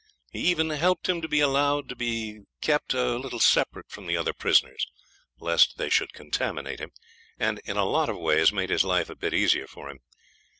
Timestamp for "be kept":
1.95-2.95